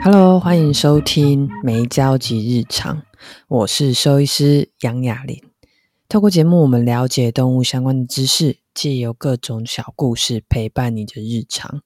[0.00, 3.02] Hello，欢迎收听没交集日常，
[3.48, 5.42] 我是兽医师杨雅玲。
[6.08, 11.82] 透过节目，我们了解动物相关的知识，借由各种小故事陪伴你的日常。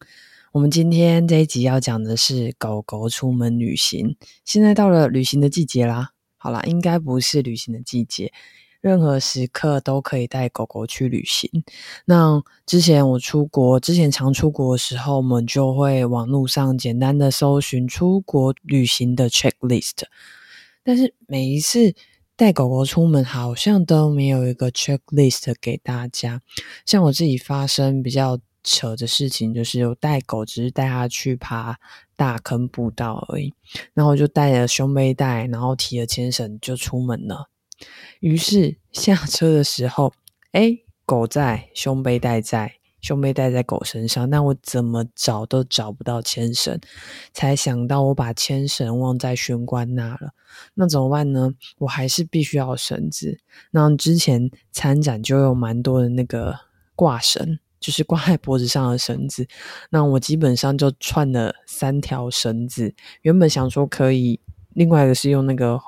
[0.52, 4.16] 我们今天这一集要讲的是狗狗出门旅行。
[4.44, 8.32] 现在到了旅行的季节啦，好啦，应该不是旅行的季节。
[8.82, 11.48] 任何时刻都可以带狗狗去旅行。
[12.04, 20.02] 那之前我出国，之前常出国的时候，我们就会网络上简单的搜寻出国旅行的 checklist。
[20.82, 21.94] 但是每一次
[22.34, 26.42] 带狗狗出门，好像都没有一个 checklist 给大家。
[26.84, 31.78] 像我自己发生比较扯的事情，就是有带狗，只是带它去爬
[32.16, 33.54] 大坑步道而已，
[33.94, 37.48] 然后就带了胸背带，然后提了牵绳就出门了。
[38.20, 40.12] 于是下车的时候，
[40.52, 46.80] 诶，狗在，胸背带在，胸背带在狗身上，那我怎么找都找不到牵绳，
[47.32, 50.30] 才想到我把牵绳忘在玄关那了。
[50.74, 51.50] 那怎么办呢？
[51.78, 53.40] 我还是必须要绳子。
[53.72, 56.54] 那之前参展就有蛮多的那个
[56.94, 59.48] 挂绳，就是挂在脖子上的绳子。
[59.90, 64.40] 那我基本上就串了三条绳子，原本想说可以，
[64.74, 65.80] 另外一个是用那个。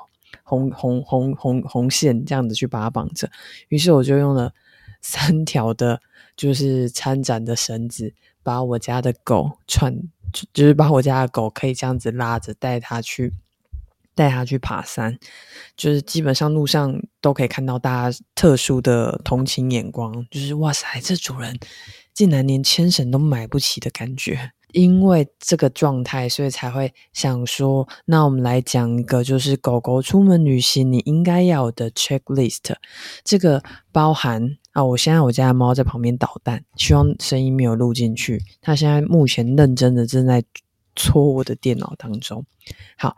[0.47, 3.29] 红红红红红线这样子去把它绑着，
[3.69, 4.53] 于是我就用了
[5.01, 5.99] 三条的，
[6.37, 9.93] 就是参展的绳子，把我家的狗串，
[10.53, 13.33] 就是把我家的狗可以这样子拉着带它去，
[14.13, 15.17] 带它去爬山，
[15.75, 21.57] 就是基本上路上都可以看到大家特殊的同情眼光，就是哇塞，这主人
[22.13, 24.51] 竟然连牵绳都买不起的感觉。
[24.75, 32.75] 因为这个状态，所以才会想说，那我们来讲一个，就是狗狗出门旅行你应该要的 checklist。
[33.23, 38.43] 这个包含啊，我现在我家的猫在旁边捣蛋，希望声音没有录进去。
[38.59, 40.43] 它现在目前认真的正在
[40.93, 42.45] 搓我的电脑当中。
[42.97, 43.15] 好，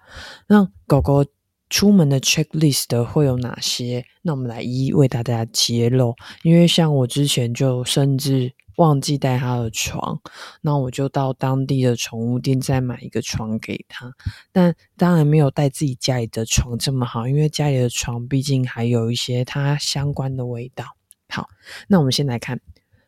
[0.48, 1.26] 那狗狗
[1.70, 4.06] 出门的 checklist 会有哪些？
[4.22, 6.16] 那我们来一一为大家揭露。
[6.44, 8.54] 因为像我之前就甚至。
[8.78, 10.22] 忘记带他的床，
[10.62, 14.14] 那我就到当地的宠物店再买一个床给他。
[14.52, 20.86] 但当然没有带自己家里的床这么好，因为家里的床毕竟还有一些它相关的味道。
[21.30, 21.50] 好，
[21.88, 22.62] 那我们先来看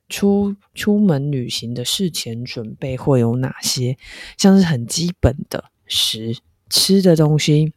[0.08, 3.96] 出出门旅行的事前准备会有哪些，
[4.40, 6.36] 像是很基本的食
[6.72, 7.74] 吃的东西，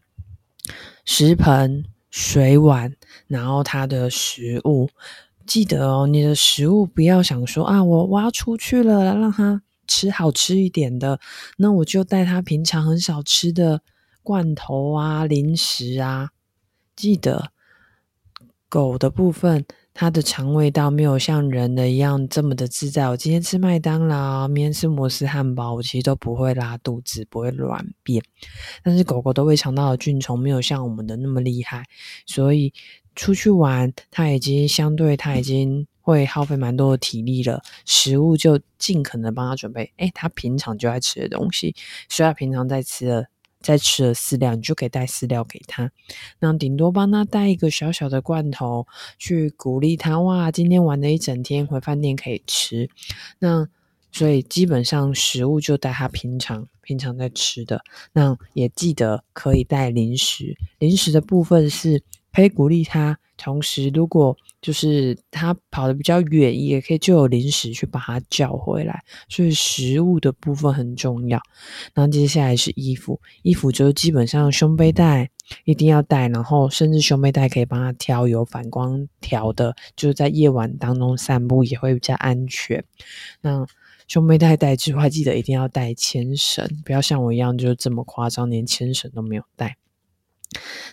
[1.04, 2.94] 食盆、水碗，
[3.26, 4.90] 然后它的食物。
[5.44, 11.18] 记得哦，你的食物不要想说啊，我挖出去了，让它吃好吃一点的，
[11.56, 13.82] 那我就带它平常很少吃的
[14.22, 16.30] 罐头啊、零食啊。
[16.94, 17.50] 记得
[18.68, 19.64] 狗的部分，
[19.94, 23.08] 它的肠胃道没有像人的一样这么的自在。
[23.08, 28.22] 我今天吃麦当劳，明天吃摩斯汉堡，我其实都不会拉肚子，不会乱便。
[28.82, 31.84] 但是狗狗的胃肠道的菌虫没有像我们的那么厉害，
[32.26, 32.72] 所以。
[33.14, 37.60] 出去玩，它已经相对，它已经会耗费蛮多的体力了。
[37.84, 41.74] 食物就尽可能帮它准备，诶，它平常就爱吃的东西，
[42.09, 43.28] 所以它平常在吃的，
[43.62, 45.90] 再吃了饲料，你就可以带饲料给他。
[46.40, 48.86] 那顶多帮他带一个小小的罐头，
[49.18, 50.20] 去鼓励他。
[50.20, 52.90] 哇，今天玩了一整天，回饭店可以吃。
[53.38, 53.68] 那
[54.10, 57.82] 所以基本上食物就带他平常平常在吃的。
[58.12, 62.02] 那也记得可以带零食，零食的部分是。
[62.32, 69.03] 可以鼓励他，同时如果就是他跑得比较远，也可以就有零食去把他叫回来。
[69.28, 71.41] 所以食物的部分很重要。
[71.94, 75.28] 然后接下来是衣服，衣服就是基本上胸背带
[75.65, 82.82] 一定要带，然后甚至胸背带可以帮他挑有反光条的，就是在夜晚当中散步也会比较安全。
[83.42, 83.66] 那
[84.09, 89.76] 胸背带带之外，记得一定要带牵绳，不要像我一样就这么夸张，连牵绳都没有带。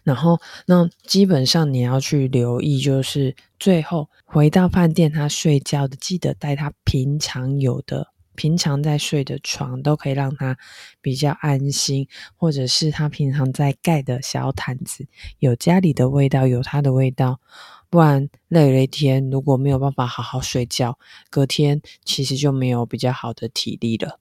[0.04, 10.58] 然后，那基本上你要去留意，就是最后回到饭店，他睡觉的，记得带他平常有的、平常在睡的床，都可以让他
[11.02, 15.08] 比较安心，或者是他平常在盖的小毯子，
[15.40, 17.40] 有家里的味道，有他的味道。
[17.92, 21.00] 不然累了一天，如果没有办法好好睡觉，
[21.32, 24.20] 隔天其实就没有比较好的体力了。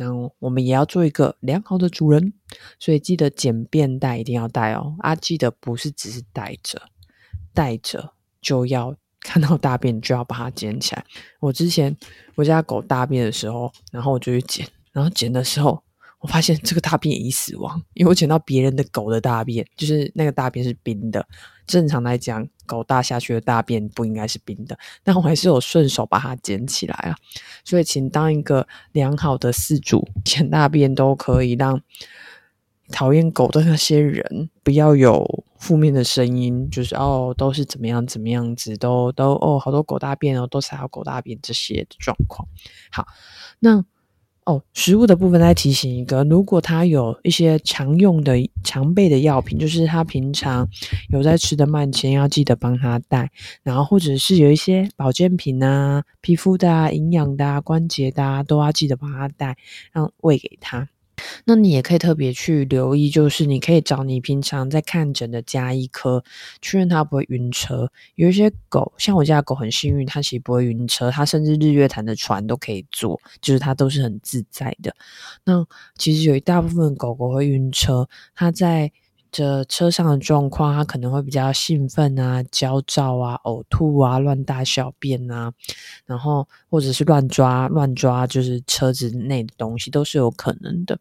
[0.00, 0.06] 那
[0.38, 2.32] 我们也要做一个良好的主人，
[2.78, 4.96] 所以记得捡便带一定要带哦。
[5.00, 6.80] 啊，记得不是只是带着，
[7.52, 11.04] 带着就要看到大便就要把它捡起来。
[11.40, 11.94] 我之前
[12.34, 15.82] 我家狗大便的时候，然后我就去捡，然后捡的时候。
[16.20, 21.26] 我发现这个大便已死亡，因为我捡到别人的狗的大便，就是那个大便是冰的。
[21.70, 27.14] 正常来讲，狗大下去的大便不应该是冰的， 但我还是有顺手把它捡起来啊。
[27.64, 31.80] 所以，请当一个良好的饲主， 捡大便都可以让
[32.90, 42.48] 讨厌狗的那些人，不要有负面的声音，就是哦，都是怎么样怎么样子，都都哦，好多狗大便哦，都踩到狗大便这些的状况。
[42.90, 43.06] 好，
[43.60, 43.84] 那。
[44.50, 50.68] 哦，食物的部分再提醒一个，如果他有一些常用的、常备的药品，就是他平常
[51.10, 53.30] 有在吃的慢前，要记得帮他带。
[53.62, 59.56] 然后或者是有一些保健品啊、皮肤的啊、营养的啊、关节的啊，都要记得帮他带，
[59.92, 60.88] 让喂给他。
[61.44, 66.22] 那你也可以特别去留意，就是你可以找你平常在看诊的家医科，
[66.60, 67.90] 确认它不会晕车。
[68.14, 74.94] 有一些狗，像我家的狗很幸运，它其实不会晕车，它甚至日月潭的船都可以坐，就是它都是很自在的。
[75.44, 78.92] 那其实有一大部分狗狗会晕车，它在。
[79.32, 85.52] 这车上的状况，他可能会比较兴奋啊、焦躁啊、呕吐啊、乱大小便啊，
[86.06, 90.98] 然后或者是乱抓、乱抓，就是车子内的东西都是有可能的。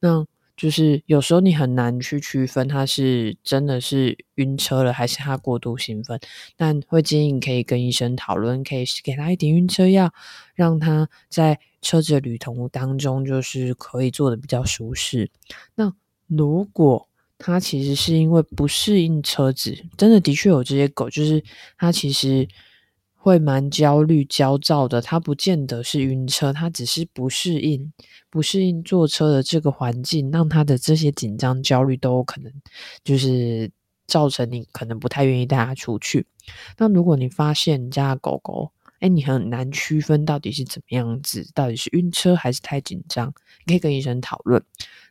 [0.00, 0.24] 那
[0.54, 6.20] 就是有时候你很难去区分他是真的是晕车了，还是他过度兴奋。
[6.56, 10.12] 但会建议你可以跟医生讨论，可以给他一点晕车药，
[10.54, 15.30] 让他在车子的旅途当中就是可以坐得比较舒适。
[15.74, 15.92] 那
[16.28, 17.08] 如果
[17.44, 21.42] 它其实是因为不适应车子，真的的确有这些狗，就是
[21.76, 22.46] 它其实
[23.14, 25.00] 会蛮焦虑、焦躁的。
[25.00, 27.92] 它不见得是晕车，它只是不适应，
[28.30, 32.52] 不适应坐车的这个环境，让它的这些紧张、焦虑都有可能
[33.02, 33.70] 就是
[34.06, 36.26] 造成你可能不太愿意带它出去。
[36.78, 38.70] 那如果你发现你家的狗狗，
[39.02, 43.34] 哎，你很难区分到底是怎么样子，到底是晕车还是太紧张，
[43.66, 44.62] 你可以跟医生讨论。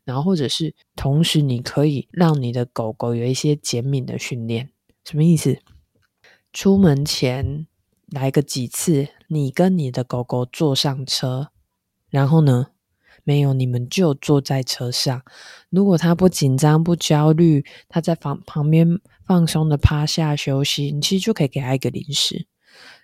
[0.06, 4.70] 然后，或者是同时，你可以让你的狗狗有一些减敏的训练。
[5.04, 5.60] 什么意思？
[6.54, 7.68] 出门前
[8.08, 11.50] 来个几次，你跟你的狗狗坐上车，
[12.10, 12.68] 然后呢，
[13.26, 15.22] 没有，你们就坐在车上。
[15.70, 18.88] 如果它不紧张、不焦虑，它在房旁边
[19.26, 22.48] 放松的趴下休息，你其实就可以给它一个零食，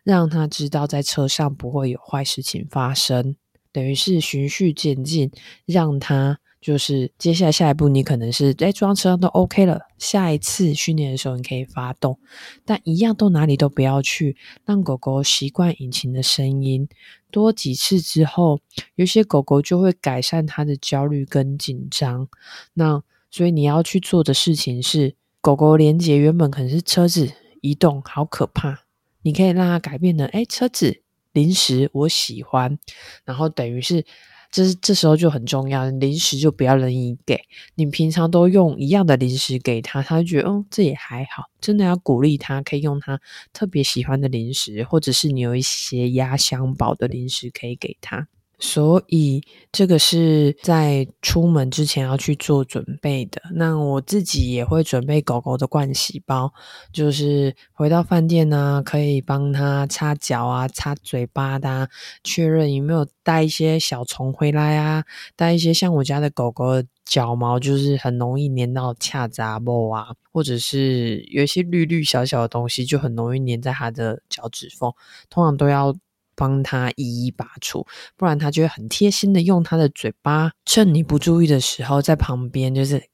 [0.07, 3.36] 让它知道在车上不会有坏事情发生。
[3.74, 5.30] 等于是循序渐进，
[5.65, 6.39] 让它。
[6.59, 9.81] 就是接下来下一步，你可能是在装车上都 OK 了。
[10.00, 12.19] 下一次训练的时候，你可以发动，
[12.65, 16.89] 但一样都哪里都不要去，让狗狗习惯引擎的声音。
[17.30, 18.59] 多几次之后，
[18.95, 22.27] 有些狗狗就会改善它的焦虑跟紧张。
[22.74, 27.31] 那所以你要去做的事情是，狗狗连接原本可能是车子
[27.62, 28.87] 移动，好可怕。
[29.28, 31.02] 你可以让他改变的，诶，车子
[31.34, 32.80] 零食我喜欢，
[33.26, 34.06] 然后等于是。
[34.50, 37.38] 这是这时候就很重要，零食就不要任意给。
[37.76, 41.44] 你平常都用一样的零食给他，他就觉得，嗯，这也还好。
[41.60, 43.20] 真的要鼓励他，可以用他
[43.52, 48.30] 特别喜欢的零食，或者是你有一些压箱宝的零食可以给他。
[48.59, 53.39] 所以这个是在出门之前要去做准备的。
[53.54, 56.51] 那我自己也会准备狗狗的盥洗包，
[56.92, 61.88] 就是回到饭店呢，可以帮它擦脚啊、擦嘴巴的，
[62.24, 65.04] 确认有没有带一些小虫回来啊，
[65.36, 74.92] 带一些像我家的狗狗的脚毛，就是很容易粘到恰杂布啊，或者是有一些绿绿小小的东西，就很容易粘在它的脚趾缝，
[75.30, 75.95] 通常都要。
[76.38, 83.10] 帮他一一拔除，不然他就会很贴心的用他的嘴巴，趁你不注意的时候，在旁边就是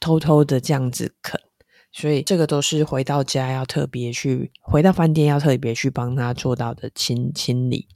[0.00, 1.38] 偷偷的这样子啃。
[1.94, 7.86] 所以这个都是回到家要特别去，回到饭店要特别去帮他做到的清清理。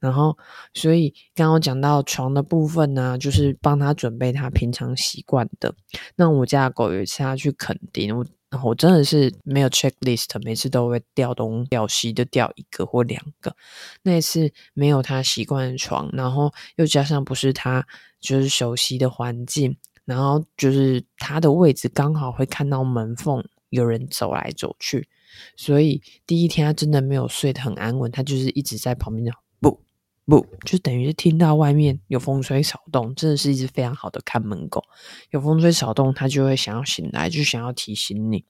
[0.00, 0.36] 然后，
[0.74, 5.76] 所以刚刚讲到床的部分呢，就是帮他准备他平常习惯的。
[6.16, 8.26] 那我家的狗有一次他去垦丁，我。
[8.48, 13.54] 然后我真的是没有 checklist，每次都会掉东掉西，就掉一个或两个。
[14.02, 17.86] 那一次没有他习惯的床，然后又加上不是他
[18.20, 25.08] 就是熟悉的环境，然后就是他的位置刚好会看到门缝有人走来走去，
[25.56, 29.24] 所以第一天他真的没有睡得很安稳，他就是一直在旁边
[30.26, 34.82] 不，就等于是听到外面有风吹草动，真的是一只非常好的看门狗。
[35.30, 38.44] 有风吹草动，它就会想要醒来，就想要提醒你。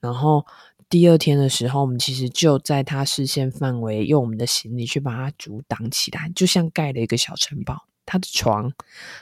[0.00, 0.44] 然后
[0.88, 7.86] 第二天的时候，我们其实就在它视线范围，用我们的行李去把它阻挡起来，就像盖了一个小城堡。
[8.04, 8.72] 它的床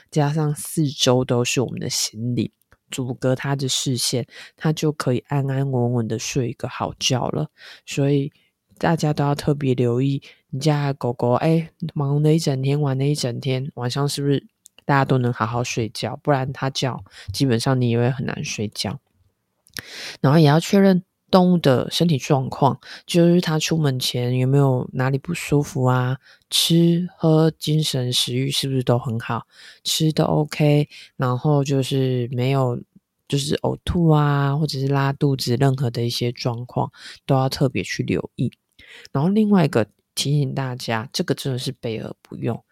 [0.09, 2.51] 加上四周都是我们的行李，
[2.89, 4.25] 阻隔它的视线，
[4.57, 7.51] 它就可以安安稳稳的睡一个好觉了。
[7.85, 8.33] 所以
[8.81, 10.23] 大家都要特别留意。
[10.49, 14.47] 你家狗狗哎，忙了一整天，玩了一整天，晚上是不是
[14.85, 16.19] 大家都能好好睡觉？
[16.23, 18.99] 不然它叫，基本上你也会很难睡觉。
[20.19, 26.17] 然后也要确认动物的身体状况，就是它出门前有没有哪里不舒服啊？
[26.49, 29.45] 吃喝、精神、食欲是不是都很好？
[29.83, 32.81] 吃的 OK，然后就是没有
[33.27, 36.91] 就是呕吐啊，或者是拉肚子，任何的一些状况
[37.27, 38.51] 都要特别去留意。
[39.11, 42.63] 然后另外一个提醒大家，这个真的是备而不用。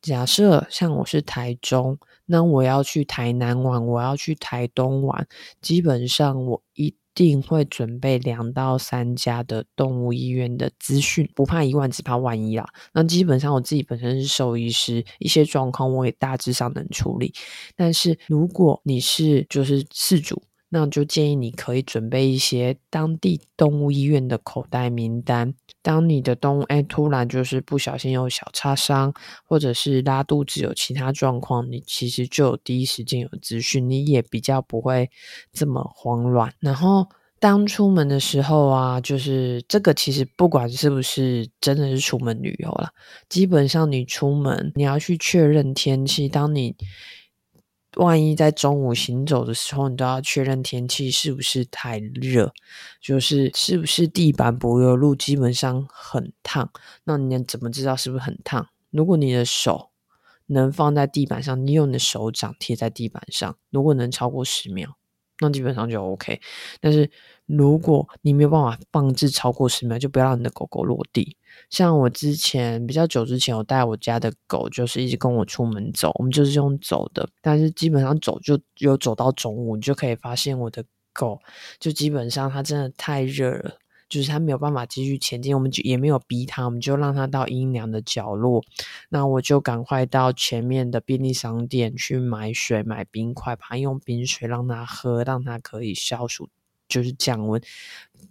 [0.00, 5.26] 假设像我是台中，那我要去台南玩，我要去台东玩，
[5.60, 6.94] 基本上我一。
[7.16, 12.68] 定会准备两到三家的动物医院的资讯，不怕一万，只怕万一啦。
[12.92, 17.32] 那基本上我自己本身是兽医师，一些状况我也大致上能处理。
[17.74, 25.54] 但是如果你是就是饲主，那就建议你可以准备一些当地动物医院的口袋名单。
[25.80, 35.08] 当你的动物哎突然就是不小心有小擦伤，或者是拉肚子有其他状况，你其实就有第一时间有资讯，你也比较不会
[35.52, 36.52] 这么慌乱。
[36.58, 37.06] 然后
[37.38, 42.90] 当出门的时候啊，就是这个其实不管是不是真的是出门旅游啦，
[43.28, 46.74] 基本上你出门你要去确认天气，当你。
[47.96, 52.52] 万一在中午行走的时候，你都要确认天气是不是太热，
[53.00, 56.70] 就是是不是地板柏油路基本上很烫。
[57.04, 58.68] 那你怎么知道是不是很烫？
[58.90, 59.90] 如果你的手
[60.46, 64.96] 能放在地板上，你用你的手掌贴在地板上，如果能超过十秒。
[65.38, 66.40] 那基本上就 OK，
[66.80, 67.10] 但是
[67.46, 71.36] 如果你没有办法放置超过十秒，就不要让你的狗狗落地。
[71.70, 81.40] 像我之前比较久之前，我带我家的狗，就是一直跟我出门走，我们就是用走的，但是基本上走就有走到中午，你就可以发现我的狗
[81.78, 83.78] 就基本上它真的太热了。
[84.08, 88.62] 就是它没有办法继续前进，我们就也没有逼它，我们就让它到阴凉的角落。
[89.08, 96.48] 那我就赶快到前面的便利商店去买水、买冰块，把它用冰水让它喝，让它可以消暑，
[96.88, 97.60] 就是降温。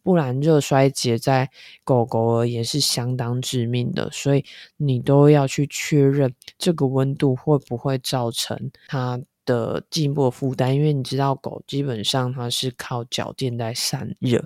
[0.04, 1.50] 不然热衰竭在
[1.84, 4.46] 狗狗而言是相当致命的，所以
[4.78, 14.46] 你都要去确认这个温度会不会造成它的进一步负担，因为你知道狗基本上它是靠脚垫在散热。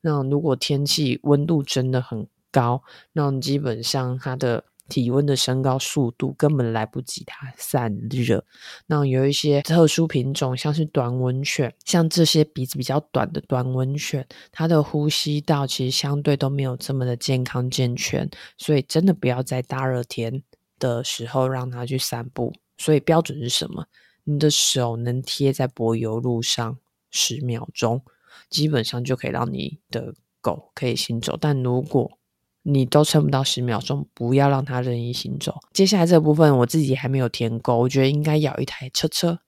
[0.00, 8.44] 那如果天气温度真的很高，那基本上它的体温的升高速度根本来不及它散热。
[8.86, 18.28] 那有一些特殊品种，像是短吻犬，像这些鼻子比较短的短吻犬，它的呼吸道其实相对都没有这么的健康健全，
[18.58, 20.42] 所以真的不要在大热天
[20.78, 22.52] 的时候让它去散步。
[22.76, 23.86] 所以标准是什么？
[24.24, 26.76] 你的手能贴在柏油路上
[27.10, 28.02] 十秒钟。
[28.48, 32.18] 基本上就可以让你的狗可以行走，但如果
[32.62, 35.58] 你都撑不到十秒钟，不要让它任意行走。
[35.72, 39.38] 接下来这部分我自己还没有填够，我觉得应该要一台车车。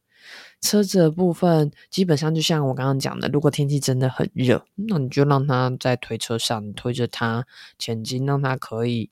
[0.60, 7.44] 车子的部分基本上就像我刚刚讲的，如果天气真的很热，那你就让它在推车上，推着它
[7.78, 9.10] 前进，让它可以。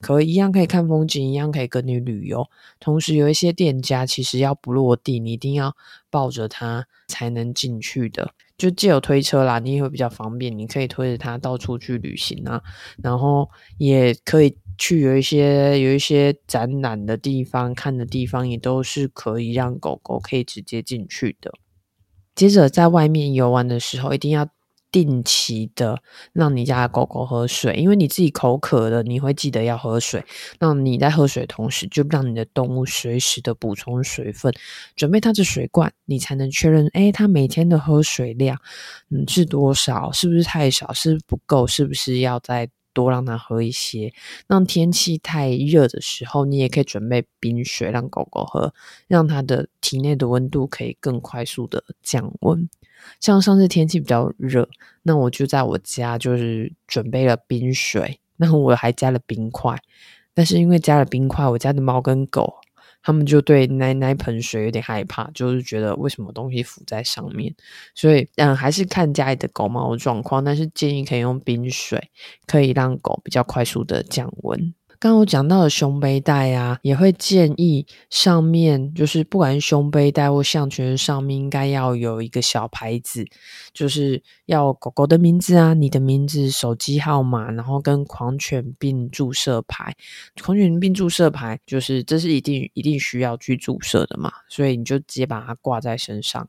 [0.00, 2.46] 可一样可以看风景，一样可以跟你旅游。
[2.78, 5.74] 同时，有一些店家其实要不落地，你一定要
[6.10, 8.32] 抱着它才能进去的。
[8.58, 12.62] 就借有推车啦，你也会比较方便，你可以推着它到处去旅行啊。
[13.02, 13.48] 然后
[13.78, 21.52] 也可以去有一些有一些展览的地方，看的地方也都是可以让狗狗可以直接进去的。
[22.34, 24.48] 接着在外面游玩的时候，一定要。
[25.04, 26.00] 定期的
[26.32, 30.24] 让你家的狗狗喝水，因为你自己口渴了，你会记得要喝水。
[30.58, 34.50] 那你在喝水同时，就让你的动物随时的补充水分，
[34.94, 38.58] 准备它的水罐，你才能确认，诶，它每天的喝水量，
[39.10, 40.10] 嗯，是多少？
[40.12, 40.90] 是不是太少？
[40.94, 41.66] 是不是不够？
[41.66, 44.10] 是不是要在多让它喝一些？
[44.46, 48.72] 那天气太热的时候，你也可以准备冰水让狗狗喝，
[49.06, 52.66] 让它的体内的温度可以更快速的降温。
[53.20, 54.68] 像上次天气比较热，
[55.02, 59.78] 那我就在我家就是准备了冰水，那我还加了冰块。
[60.32, 62.56] 但是因为加了冰块，我家的猫跟狗
[63.06, 67.54] 他们就对奶奶盆水有点害怕，就是觉得为什么东西浮在上面。
[67.94, 72.10] 所以嗯，还是看家里的狗猫的状况，但是建议可以用冰水，
[72.48, 74.74] 可以让狗比较快速的降温。
[74.98, 83.24] 刚刚我讲到的胸背带啊，也会建议上面就是不管是胸背带或项圈上面，应该要有一个小牌子，
[83.72, 89.94] 就是要狗狗的名字啊、你的名字、手机号码，然后跟狂犬病注射牌。
[90.42, 96.48] 狂犬病注射牌就是这是一定一定需要去注射的嘛，所以你就直接把它挂在身上。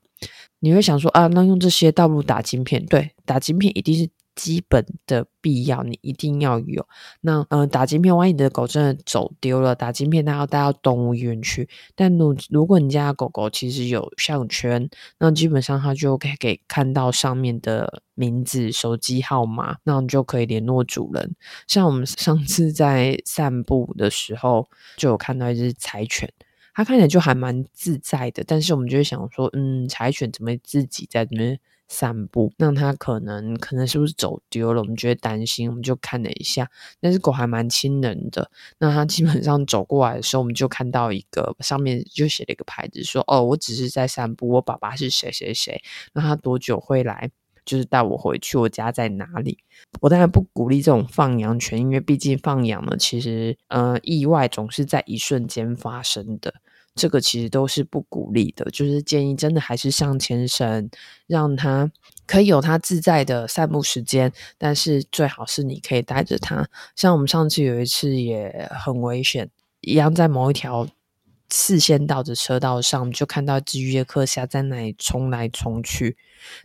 [0.60, 2.86] 你会想说啊，那用这些倒不如打晶片？
[2.86, 4.10] 对，打晶片一定是。
[4.38, 6.88] 基本的必要，你一定要有。
[7.22, 11.68] 那嗯、打晶片，万一你的狗真的走丢了，打晶片它要带到动物医院去。
[11.96, 21.36] 但如如果你家的狗狗其实有项圈，那基本上它就可以给看到上面的名字、手机号码，那你就可以联络主人。
[21.68, 26.32] 像我们上次在散步的时候，就有看到一只柴犬。
[26.76, 32.52] 它看起来就还蛮自在的，但是我们就会想说，嗯，柴犬怎么自己在这边散步？
[32.58, 34.82] 那它可能可能是不是走丢了？
[34.82, 38.52] 我们就会担心，我们就看了一下，那只狗还蛮亲人的。
[38.80, 45.82] 那它基本上走过来的时候，我们就看到一个上面就写了一个牌子，说：“哦，我只是在散步，我爸爸是谁谁谁。
[46.14, 47.32] 那他多久会来？
[47.66, 49.58] 就是带我回去，我家在哪里？”
[50.00, 56.54] 我当然不鼓励这种放养犬，因为毕竟放养呢，其实呃，意外总是在一瞬间发生的。
[56.98, 60.90] 这个其实都是不鼓励的，就是建议真的还是上前绳，
[61.28, 61.90] 让他
[62.26, 66.68] 可以有他自在的散步时间，但是最好是你可以带着他。
[66.96, 69.50] 像我们上次有一次也很危险，
[69.82, 70.88] 一样在某一条
[71.50, 76.18] 四线道的车道上，就看到只约克夏在那里冲来冲去，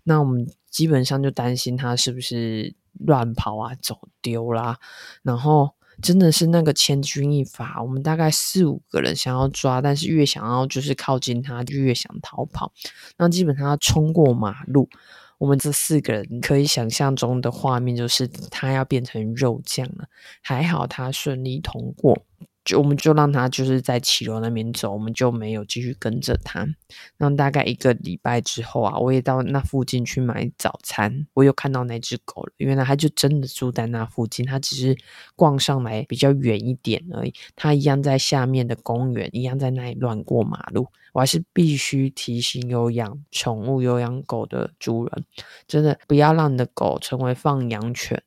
[0.05, 4.79] 那我们基本上就担心他是不是乱跑啊、走丢啦，
[5.23, 5.75] 然后。
[6.03, 12.73] 真的是那个千钧一发，我们大概四五个人想要抓，但是越想要就是靠近他，就越想逃跑。
[13.17, 14.91] 那基本上要冲过马路，
[15.39, 20.09] 我们这四个人可以想象中的画面就是他要变成肉酱了。
[20.43, 22.27] 还好他顺利通过。
[22.65, 26.67] 就我们就让他就是在骑楼那边走，我们就没有继续跟着他。
[27.17, 32.53] 那大概一个礼拜之后啊，我也到那附近去买早餐，我又看到那只狗了。
[32.59, 34.97] 原来它就真的住在那附近，它只是
[35.35, 37.35] 逛上来比较远一点而已。
[37.57, 40.87] 它一样在下面的公园，一样在那里乱过马路。
[41.13, 45.25] 我还是必须提醒有养宠物、有养狗的主人，
[45.67, 48.23] 真的不要让你的狗成为放羊犬。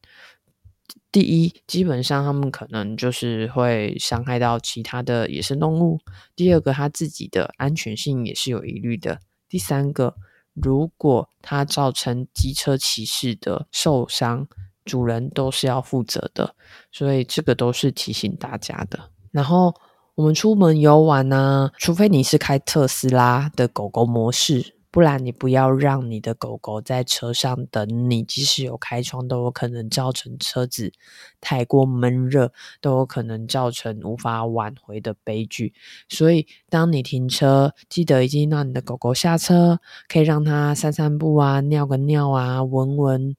[1.15, 5.97] 第一，基本上他们可能就是会伤害到其他的野生动物。
[6.35, 9.21] 第二个，他自己的安全性也是有疑虑的。
[9.47, 10.13] 第三个，
[10.53, 14.45] 如果他造成机车骑士的受伤，
[14.83, 16.53] 主人都是要负责的。
[16.91, 18.99] 所以这个都是提醒大家的。
[19.31, 19.73] 然后
[20.15, 24.74] 我们出门游玩呢，除非你是开特斯拉的狗狗模式。
[24.95, 30.93] 不然你不要让你的狗狗在车上等你，即使有开窗，都有可能造成车子
[31.41, 35.73] 太过闷热，都有可能造成无法挽回的悲剧。
[36.07, 43.35] 所以，当你停车，记得一定让你的狗狗下车，可以让它散散步啊，尿个尿啊，闻闻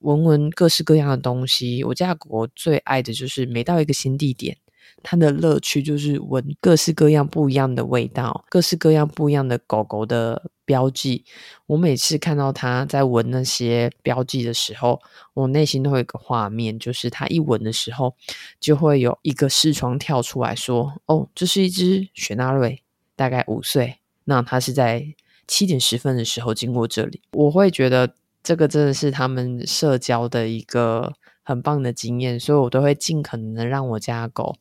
[0.00, 1.82] 闻闻各式各样的东西。
[1.84, 4.58] 我家狗狗最爱的就是每到一个新地点。
[5.02, 11.22] 它的乐趣就是闻各式各样不一样的味道，各式各样不一样的狗狗的标记。
[11.66, 15.02] 我每次看到它在闻那些标记的时候，
[15.34, 18.14] 我内心都会有个画面，就是它一闻的时候，
[18.58, 22.82] 就会有一个视窗跳出来说：“哦，这是一只雪纳瑞，
[23.14, 23.98] 大概五岁。
[24.24, 25.14] 那它是在
[25.46, 34.56] 七点十分的时候经过这里。”我会觉得这个真的是他们社交的一个很棒的经验，所以我都会尽可能的让我家狗。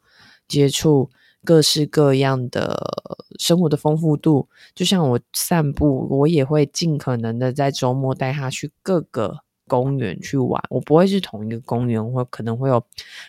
[0.47, 1.09] 接触
[1.43, 2.79] 各式各样的
[3.39, 10.61] 生活的丰富度，就像我散步，我也会尽可能的在周末带他去各个公园去玩。
[10.69, 12.83] 我不会是同一个公园，或可能会有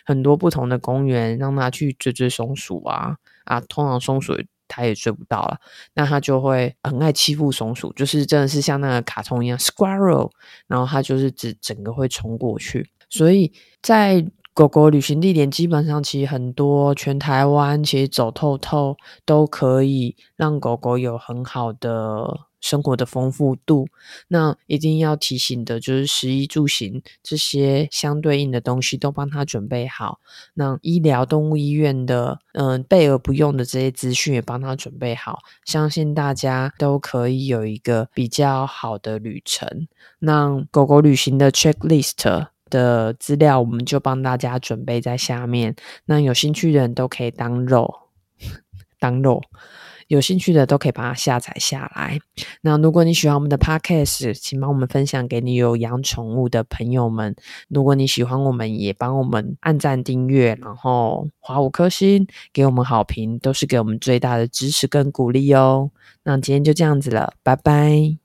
[0.05, 3.59] 很多不同的公园，让他去追追松鼠啊啊！
[3.61, 4.33] 通常松鼠
[4.67, 5.57] 他也追不到了，
[5.95, 10.29] 那他就会很爱欺负松鼠，就是真的是像那个卡通一样，squirrel，
[10.67, 14.23] 然后他就是整整个会冲过去，所以在。
[14.53, 23.87] 狗狗旅行地点基本上其实很多，全台湾其实走透透都可以让狗狗有很好的生活的丰富度。
[24.27, 30.19] 那一定要提醒的就是食衣住行这些相对应的东西都帮它准备好。
[30.53, 39.87] 那医疗动物医院的嗯备而不用的这些资讯也帮它准备好，相信大家都可以有一个比较好的旅程。
[40.19, 42.52] 那狗狗旅行的 checklist。
[42.73, 47.93] 的资料我们就帮大家准备在下面，那有兴趣的人都可以当肉，
[48.99, 49.41] 当肉，
[50.07, 52.19] 有兴趣的都可以把它下载下来。
[52.61, 57.35] 那如果你喜欢我们的 Podcast，请帮我们分享给你有养宠物的朋友们。
[57.69, 65.91] 如果你喜欢我们，也帮我们按赞订阅，然后划五颗星，给我们好评，都是给我们最大的支持跟鼓励哦。
[66.23, 68.22] 那今天就这样子了，拜拜。